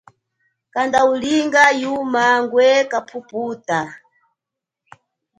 Kanda 0.73 0.99
ulinga 1.11 1.63
yuma 1.81 2.23
ngwe 2.41 2.69
kaphuphuta. 2.91 3.79